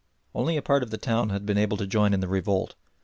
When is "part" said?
0.63-0.81